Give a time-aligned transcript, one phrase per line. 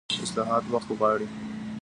[0.27, 1.27] اصلاحات وخت غواړي